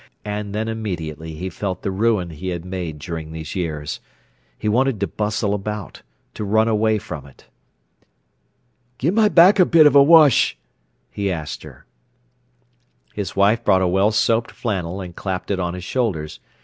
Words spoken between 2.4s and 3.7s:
had made during these